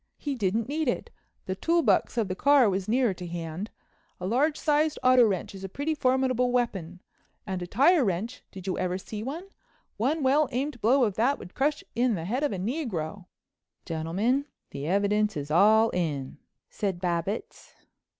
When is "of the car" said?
2.17-2.67